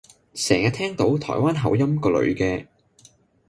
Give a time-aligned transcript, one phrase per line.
[0.33, 2.65] 成日聽到台灣口音個女嘅